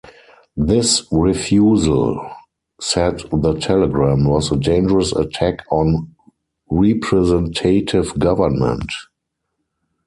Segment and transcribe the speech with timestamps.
[0.57, 2.27] This refusal,
[2.81, 6.15] said the telegram, was a dangerous attack on
[6.71, 8.89] representative government.